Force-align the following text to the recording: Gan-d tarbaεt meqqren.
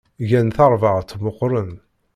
Gan-d 0.29 0.53
tarbaεt 0.55 1.09
meqqren. 1.23 1.71